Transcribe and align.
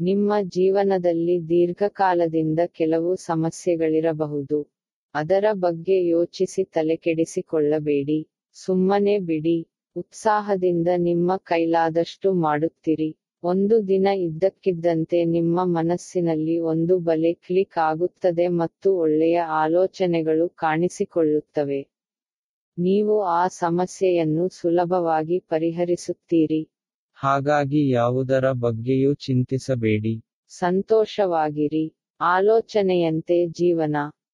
ನಿಮ್ಮ 0.00 0.32
ಜೀವನದಲ್ಲಿ 0.40 1.48
ದೀರ್ಘಕಾಲದಿಂದ 1.48 2.60
ಕೆಲವು 2.74 3.16
ಸಮಸ್ಯೆಗಳಿರಬಹುದು. 3.16 4.58
ಅದರ 5.14 5.44
ಬಗ್ಗೆ 5.52 6.06
ಯೋಚಿಸಿ 6.06 6.64
ತಲೆಕೆಡಿಸಿಕೊಳ್ಳಬೇಡಿ. 6.64 8.18
ಸುಮ್ಮನೆ 8.54 9.18
ಬಿಡಿ. 9.18 9.66
ಉತ್ಸಾಹದಿಂದ 9.96 10.88
ನಿಮ್ಮ 10.98 11.36
ಕೈಲಾದಷ್ಟು 11.36 12.32
ಮಾಡುತ್ತಿರಿ. 12.32 13.16
ಒಂದು 13.42 13.88
ದಿನ 13.88 14.06
ಇದ್ದಕ್ಕಿದ್ದಂತೆ 14.06 15.24
ನಿಮ್ಮ 15.24 15.60
ಮನಸ್ಸಿನಲ್ಲಿ 15.64 16.58
ಒಂದು 16.58 16.98
ಬಲೆ 16.98 17.32
ಕ್ಲಿಕ್ 17.32 17.78
ಆಗುತ್ತದೆ 17.78 18.48
ಮತ್ತು 18.48 18.98
ಒಳ್ಳೆಯ 18.98 19.38
ಆಲೋಚನೆಗಳು 19.40 20.48
ಕಾಣಿಸಿಕೊಳ್ಳುತ್ತವೆ. 20.48 21.80
ನೀವು 22.78 23.22
ಆ 23.22 23.48
ಸಮಸ್ಯೆಯನ್ನು 23.48 24.48
ಸುಲಭವಾಗಿ 24.48 25.38
ಪರಿಹರಿಸುತ್ತೀರಿ. 25.38 26.62
ಹಾಗಾಗಿ 27.18 27.90
ಯಾವುದರ 27.90 28.52
ಬಗ್ಗೆಯೂ 28.52 29.14
ಚಿಂತಿಸಬೇಡಿ. 29.14 30.24
ಸಂತೋಷವಾಗಿರಿ. 30.48 31.84
ಆಲೋಚನೆಯಂತೆ 32.20 33.46
ಜೀವನ. 33.46 33.96